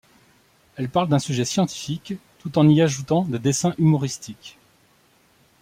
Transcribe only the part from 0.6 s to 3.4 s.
Elle parle d'un sujet scientifique tout en y ajoutant des